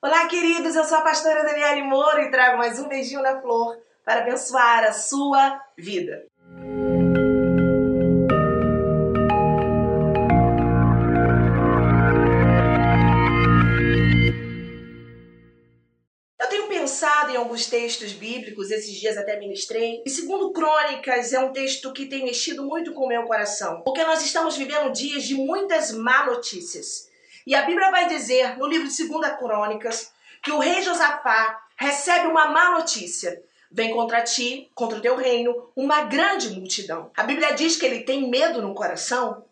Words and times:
Olá, 0.00 0.28
queridos, 0.28 0.76
eu 0.76 0.84
sou 0.84 0.98
a 0.98 1.00
pastora 1.00 1.42
Daniela 1.42 1.84
Moura 1.84 2.22
e 2.22 2.30
trago 2.30 2.56
mais 2.56 2.78
um 2.78 2.86
beijinho 2.86 3.20
na 3.20 3.40
flor 3.40 3.76
para 4.04 4.20
abençoar 4.20 4.84
a 4.84 4.92
sua 4.92 5.60
vida. 5.76 6.24
Eu 16.40 16.48
tenho 16.48 16.68
pensado 16.68 17.32
em 17.32 17.36
alguns 17.36 17.66
textos 17.66 18.12
bíblicos, 18.12 18.70
esses 18.70 18.94
dias 18.94 19.18
até 19.18 19.36
ministrei. 19.36 20.04
E 20.06 20.10
segundo 20.10 20.52
Crônicas, 20.52 21.32
é 21.32 21.40
um 21.40 21.52
texto 21.52 21.92
que 21.92 22.06
tem 22.06 22.22
mexido 22.22 22.64
muito 22.64 22.94
com 22.94 23.06
o 23.06 23.08
meu 23.08 23.24
coração. 23.24 23.82
Porque 23.82 24.04
nós 24.04 24.24
estamos 24.24 24.56
vivendo 24.56 24.92
dias 24.92 25.24
de 25.24 25.34
muitas 25.34 25.90
má 25.90 26.24
notícias. 26.24 27.08
E 27.48 27.54
a 27.54 27.62
Bíblia 27.62 27.90
vai 27.90 28.06
dizer, 28.06 28.58
no 28.58 28.66
livro 28.66 28.86
de 28.86 29.08
2 29.08 29.38
Crônicas, 29.38 30.12
que 30.42 30.52
o 30.52 30.58
rei 30.58 30.82
Josafá 30.82 31.58
recebe 31.78 32.26
uma 32.26 32.48
má 32.48 32.72
notícia. 32.72 33.42
Vem 33.72 33.90
contra 33.90 34.20
ti, 34.20 34.70
contra 34.74 34.98
o 34.98 35.00
teu 35.00 35.16
reino, 35.16 35.70
uma 35.74 36.02
grande 36.02 36.50
multidão. 36.50 37.10
A 37.16 37.22
Bíblia 37.22 37.54
diz 37.54 37.76
que 37.76 37.86
ele 37.86 38.00
tem 38.00 38.28
medo 38.28 38.60
no 38.60 38.74
coração 38.74 39.46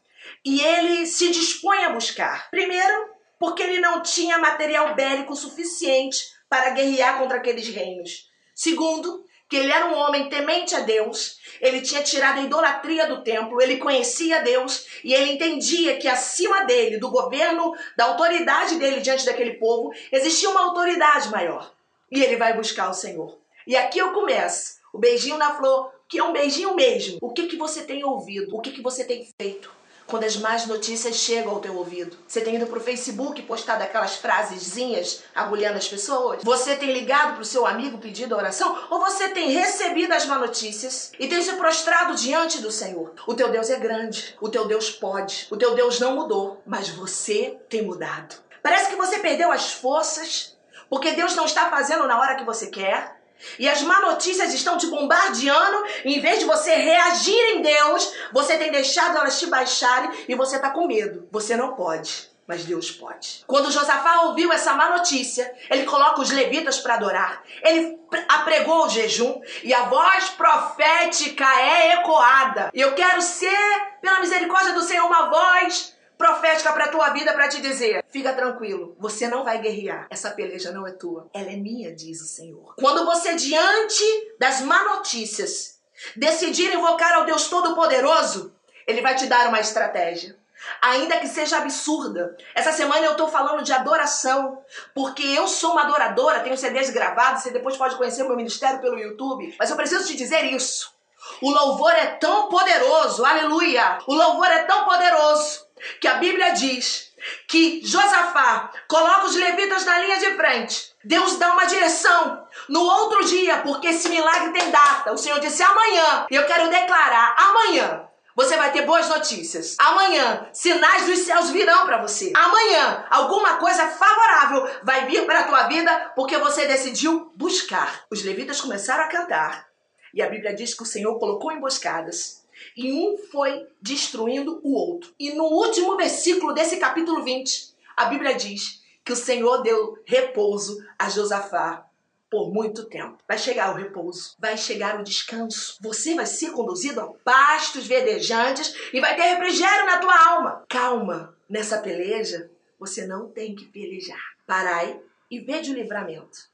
e 0.45 0.61
ele 0.61 1.07
se 1.07 1.31
dispõe 1.31 1.85
a 1.85 1.89
buscar. 1.89 2.51
Primeiro, 2.51 3.09
porque 3.39 3.63
ele 3.63 3.81
não 3.81 4.03
tinha 4.03 4.37
material 4.37 4.95
bélico 4.95 5.35
suficiente 5.35 6.19
para 6.51 6.69
guerrear 6.75 7.19
contra 7.19 7.39
aqueles 7.39 7.67
reinos. 7.67 8.31
Segundo, 8.55 9.25
que 9.49 9.57
ele 9.57 9.71
era 9.71 9.87
um 9.87 9.97
homem 9.97 10.29
temente 10.29 10.75
a 10.75 10.81
Deus, 10.81 11.39
ele 11.61 11.81
tinha 11.81 12.03
tirado 12.03 12.41
a 12.41 12.43
idolatria 12.43 13.07
do 13.07 13.23
templo, 13.23 13.61
ele 13.61 13.77
conhecia 13.77 14.43
Deus 14.43 14.87
e 15.05 15.15
ele 15.15 15.33
entendia 15.33 15.97
que 15.97 16.09
acima 16.09 16.65
dele, 16.65 16.99
do 16.99 17.11
governo, 17.11 17.73
da 17.97 18.07
autoridade 18.07 18.77
dele 18.77 19.01
diante 19.01 19.25
daquele 19.25 19.55
povo, 19.55 19.93
existia 20.11 20.51
uma 20.51 20.65
autoridade 20.65 21.29
maior. 21.31 21.73
E 22.11 22.23
ele 22.23 22.37
vai 22.37 22.55
buscar 22.55 22.91
o 22.91 22.95
Senhor. 22.95 23.39
E 23.67 23.77
aqui 23.77 23.99
eu 23.99 24.13
começo, 24.13 24.77
o 24.93 24.99
beijinho 24.99 25.39
na 25.39 25.57
flor, 25.57 25.93
que 26.09 26.19
é 26.19 26.25
um 26.25 26.33
beijinho 26.33 26.75
mesmo. 26.75 27.19
O 27.21 27.33
que, 27.33 27.47
que 27.47 27.57
você 27.57 27.83
tem 27.83 28.05
ouvido? 28.05 28.55
O 28.57 28.61
que, 28.61 28.71
que 28.71 28.83
você 28.83 29.05
tem 29.05 29.29
feito? 29.41 29.71
Quando 30.07 30.25
as 30.25 30.37
más 30.37 30.67
notícias 30.67 31.17
chegam 31.17 31.53
ao 31.53 31.61
teu 31.61 31.77
ouvido. 31.77 32.17
Você 32.27 32.41
tem 32.41 32.57
ido 32.57 32.67
pro 32.67 32.81
Facebook 32.81 33.43
postado 33.43 33.83
aquelas 33.83 34.17
frasezinhas 34.17 35.23
agulhando 35.35 35.79
as 35.79 35.89
pessoas? 35.89 36.43
Você 36.43 36.77
tem 36.77 36.93
ligado 36.93 37.35
pro 37.35 37.45
seu 37.45 37.67
amigo 37.67 37.99
pedindo 37.99 38.37
oração? 38.37 38.77
Ou 38.91 39.01
você 39.01 39.29
tem 39.31 39.51
recebido 39.51 40.13
as 40.13 40.27
más 40.27 40.41
notícias 40.41 41.13
e 41.19 41.27
tem 41.27 41.43
se 41.43 41.53
prostrado 41.55 42.15
diante 42.15 42.61
do 42.61 42.71
Senhor? 42.71 43.13
O 43.27 43.35
teu 43.35 43.51
Deus 43.51 43.71
é 43.71 43.77
grande, 43.77 44.37
o 44.41 44.49
teu 44.49 44.67
Deus 44.67 44.91
pode, 44.91 45.47
o 45.51 45.57
teu 45.57 45.75
Deus 45.75 45.99
não 45.99 46.15
mudou, 46.15 46.63
mas 46.65 46.89
você 46.89 47.59
tem 47.69 47.83
mudado. 47.83 48.37
Parece 48.63 48.89
que 48.89 48.97
você 48.97 49.19
perdeu 49.19 49.53
as 49.53 49.73
forças 49.73 50.57
porque 50.89 51.13
Deus 51.13 51.35
não 51.35 51.47
está 51.47 51.69
fazendo 51.69 52.07
na 52.07 52.19
hora 52.19 52.37
que 52.37 52.45
você 52.45 52.69
quer. 52.69 53.16
E 53.59 53.69
as 53.69 53.83
má 53.83 54.01
notícias 54.01 54.53
estão 54.53 54.79
te 54.79 54.87
bombardeando, 54.87 55.85
em 56.05 56.21
vez 56.21 56.41
de 56.41 56.45
você 56.45 56.75
reagir 56.75 57.39
em 57.55 57.63
Deus, 57.63 58.13
você 58.33 58.57
tem 58.57 58.71
deixado 58.71 59.17
elas 59.17 59.39
te 59.39 59.47
baixarem 59.47 60.11
e 60.29 60.35
você 60.35 60.57
está 60.57 60.71
com 60.71 60.87
medo. 60.87 61.29
Você 61.31 61.57
não 61.57 61.75
pode, 61.75 62.31
mas 62.47 62.65
Deus 62.65 62.91
pode. 62.91 63.45
Quando 63.47 63.71
Josafá 63.71 64.23
ouviu 64.23 64.53
essa 64.53 64.75
má 64.75 64.91
notícia, 64.91 65.53
ele 65.71 65.85
coloca 65.85 66.21
os 66.21 66.31
levitas 66.31 66.79
para 66.79 66.95
adorar. 66.95 67.43
Ele 67.63 67.99
apregou 68.29 68.87
o 68.87 68.89
jejum 68.89 69.41
e 69.63 69.75
a 69.75 69.83
voz 69.85 70.29
profética 70.31 71.47
é 71.61 71.95
ecoada. 71.95 72.71
E 72.73 72.81
eu 72.81 72.95
quero 72.95 73.21
ser, 73.21 73.57
pela 74.01 74.21
misericórdia 74.21 74.73
do 74.73 74.83
Senhor, 74.83 75.07
uma 75.07 75.29
voz 75.29 75.96
profética 76.17 76.73
para 76.73 76.89
tua 76.89 77.11
vida 77.11 77.33
para 77.33 77.49
te 77.49 77.61
dizer: 77.61 78.05
fica 78.11 78.33
tranquilo, 78.33 78.97
você 78.99 79.29
não 79.29 79.45
vai 79.45 79.59
guerrear. 79.59 80.07
Essa 80.11 80.31
peleja 80.31 80.73
não 80.73 80.87
é 80.87 80.93
tua, 80.93 81.29
ela 81.33 81.51
é 81.51 81.57
minha, 81.57 81.95
diz 81.95 82.21
o 82.21 82.27
Senhor. 82.27 82.75
Quando 82.77 83.05
você 83.05 83.35
diante 83.35 84.05
das 84.39 84.61
má 84.61 84.85
notícias 84.85 85.79
decidir 86.15 86.73
invocar 86.73 87.13
ao 87.15 87.25
Deus 87.25 87.49
Todo-Poderoso, 87.49 88.55
ele 88.87 89.03
vai 89.03 89.15
te 89.15 89.27
dar 89.27 89.49
uma 89.49 89.61
estratégia. 89.61 90.37
Ainda 90.81 91.19
que 91.19 91.29
seja 91.29 91.59
absurda. 91.59 92.37
Essa 92.55 92.73
semana 92.73 93.05
eu 93.05 93.13
estou 93.13 93.29
falando 93.29 93.63
de 93.63 93.73
adoração, 93.73 94.59
porque 94.95 95.23
eu 95.23 95.47
sou 95.47 95.73
uma 95.73 95.83
adoradora, 95.83 96.41
tenho 96.41 96.57
CDs 96.57 96.91
gravados, 96.91 97.43
você 97.43 97.51
depois 97.51 97.77
pode 97.77 97.95
conhecer 97.97 98.23
o 98.23 98.27
meu 98.27 98.37
ministério 98.37 98.81
pelo 98.81 98.99
YouTube, 98.99 99.55
mas 99.59 99.71
eu 99.71 99.77
preciso 99.77 100.07
te 100.07 100.17
dizer 100.17 100.45
isso. 100.45 100.95
O 101.43 101.51
louvor 101.51 101.93
é 101.93 102.07
tão 102.07 102.49
poderoso, 102.49 103.25
aleluia! 103.25 103.99
O 104.07 104.15
louvor 104.15 104.47
é 104.47 104.65
tão 104.65 104.85
poderoso 104.85 105.66
que 106.01 106.09
a 106.09 106.15
Bíblia 106.15 106.53
diz 106.53 107.13
que 107.49 107.81
Josafá 107.85 108.71
coloca 108.89 109.27
os 109.27 109.37
levitas 109.37 109.85
na 109.85 109.99
linha 109.99 110.19
de 110.19 110.37
frente. 110.37 110.93
Deus 111.05 111.37
dá 111.37 111.53
uma 111.53 111.65
direção 111.65 112.47
no 112.69 112.83
outro 112.83 113.25
dia, 113.25 113.59
porque 113.59 113.89
esse 113.89 114.09
milagre 114.09 114.53
tem 114.53 114.71
data. 114.71 115.13
O 115.13 115.19
Senhor 115.19 115.39
disse 115.41 115.63
amanhã, 115.63 116.27
e 116.31 116.35
eu 116.35 116.47
quero 116.47 116.71
declarar 116.71 117.35
amanhã. 117.39 118.03
Você 118.35 118.55
vai 118.55 118.71
ter 118.71 118.83
boas 118.83 119.09
notícias. 119.09 119.77
Amanhã, 119.79 120.47
sinais 120.53 121.07
dos 121.07 121.21
céus 121.21 121.49
virão 121.51 121.87
para 121.87 122.03
você. 122.03 122.33
Amanhã, 122.37 123.07
alguma 123.09 123.55
coisa 123.55 123.89
favorável 123.89 124.69
vai 124.83 125.07
vir 125.07 125.25
para 125.25 125.41
a 125.41 125.45
tua 125.45 125.63
vida 125.69 126.13
porque 126.15 126.37
você 126.37 126.67
decidiu 126.67 127.33
buscar. 127.35 128.05
Os 128.11 128.23
levitas 128.23 128.61
começaram 128.61 129.05
a 129.05 129.09
cantar. 129.09 129.67
E 130.13 130.21
a 130.21 130.29
Bíblia 130.29 130.55
diz 130.55 130.75
que 130.75 130.83
o 130.83 130.87
Senhor 130.87 131.19
colocou 131.19 131.51
emboscadas 131.51 132.46
e 132.77 132.93
um 132.93 133.17
foi 133.19 133.67
destruindo 133.81 134.61
o 134.63 134.75
outro. 134.75 135.15
E 135.19 135.33
no 135.35 135.45
último 135.45 135.97
versículo 135.97 136.53
desse 136.53 136.77
capítulo 136.79 137.23
20, 137.23 137.75
a 137.97 138.07
Bíblia 138.07 138.35
diz 138.35 138.83
que 139.05 139.13
o 139.13 139.17
Senhor 139.17 139.63
deu 139.63 139.99
repouso 140.05 140.77
a 140.99 141.09
Josafá 141.09 141.87
por 142.31 142.53
muito 142.53 142.85
tempo. 142.85 143.19
Vai 143.27 143.39
chegar 143.39 143.73
o 143.73 143.77
repouso, 143.77 144.35
vai 144.39 144.57
chegar 144.57 145.01
o 145.01 145.05
descanso. 145.05 145.79
Você 145.81 146.15
vai 146.15 146.27
ser 146.27 146.51
conduzido 146.51 147.01
a 147.01 147.13
pastos 147.25 147.87
verdejantes 147.87 148.75
e 148.93 149.01
vai 149.01 149.15
ter 149.15 149.23
refrigério 149.23 149.87
na 149.87 149.99
tua 149.99 150.29
alma. 150.29 150.65
Calma, 150.69 151.37
nessa 151.49 151.79
peleja 151.79 152.51
você 152.79 153.07
não 153.07 153.31
tem 153.31 153.55
que 153.55 153.65
pelejar. 153.67 154.21
Parai 154.47 155.01
e 155.31 155.41
vede 155.41 155.71
o 155.71 155.75
livramento. 155.75 156.51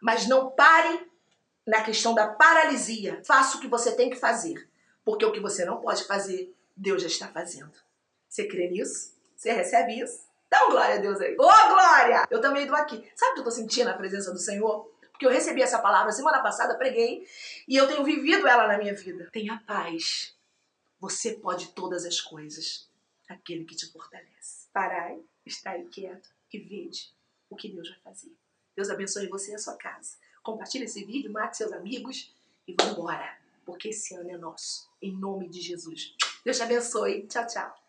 Mas 0.00 0.26
não 0.26 0.50
pare 0.50 1.06
na 1.66 1.82
questão 1.82 2.14
da 2.14 2.28
paralisia. 2.28 3.20
Faça 3.24 3.58
o 3.58 3.60
que 3.60 3.68
você 3.68 3.94
tem 3.94 4.08
que 4.08 4.16
fazer. 4.16 4.68
Porque 5.08 5.24
o 5.24 5.32
que 5.32 5.40
você 5.40 5.64
não 5.64 5.80
pode 5.80 6.04
fazer, 6.04 6.54
Deus 6.76 7.00
já 7.00 7.08
está 7.08 7.28
fazendo. 7.28 7.72
Você 8.28 8.46
crê 8.46 8.68
nisso? 8.68 9.14
Você 9.34 9.50
recebe 9.50 9.98
isso? 9.98 10.28
Então, 10.46 10.68
glória 10.68 10.96
a 10.96 10.98
Deus 10.98 11.18
aí. 11.18 11.32
Ô, 11.32 11.44
oh, 11.44 11.68
glória! 11.70 12.26
Eu 12.30 12.42
também 12.42 12.64
estou 12.64 12.76
aqui. 12.76 13.10
Sabe 13.16 13.30
o 13.30 13.34
que 13.36 13.40
eu 13.40 13.48
estou 13.48 13.50
sentindo 13.50 13.88
a 13.88 13.94
presença 13.94 14.30
do 14.30 14.38
Senhor? 14.38 14.84
Porque 15.10 15.24
eu 15.24 15.30
recebi 15.30 15.62
essa 15.62 15.78
palavra 15.78 16.12
semana 16.12 16.42
passada, 16.42 16.76
preguei, 16.76 17.26
e 17.66 17.74
eu 17.74 17.88
tenho 17.88 18.04
vivido 18.04 18.46
ela 18.46 18.68
na 18.68 18.76
minha 18.76 18.94
vida. 18.94 19.30
Tenha 19.32 19.64
paz. 19.66 20.36
Você 21.00 21.36
pode 21.36 21.72
todas 21.72 22.04
as 22.04 22.20
coisas. 22.20 22.86
Aquele 23.30 23.64
que 23.64 23.74
te 23.74 23.90
fortalece. 23.90 24.68
Parai, 24.74 25.22
está 25.46 25.70
aí 25.70 25.86
quieto 25.86 26.28
e 26.52 26.58
vede 26.58 27.14
o 27.48 27.56
que 27.56 27.70
Deus 27.70 27.88
vai 27.88 28.00
fazer. 28.00 28.36
Deus 28.76 28.90
abençoe 28.90 29.26
você 29.26 29.52
e 29.52 29.54
a 29.54 29.58
sua 29.58 29.78
casa. 29.78 30.18
Compartilhe 30.42 30.84
esse 30.84 31.02
vídeo, 31.02 31.32
mate 31.32 31.56
seus 31.56 31.72
amigos 31.72 32.36
e 32.66 32.74
vamos 32.78 32.92
embora 32.92 33.47
porque 33.68 33.90
esse 33.90 34.14
ano 34.14 34.30
é 34.30 34.38
nosso. 34.38 34.88
Em 35.02 35.12
nome 35.12 35.46
de 35.46 35.60
Jesus. 35.60 36.16
Deus 36.42 36.56
te 36.56 36.62
abençoe. 36.62 37.26
Tchau, 37.26 37.46
tchau. 37.46 37.87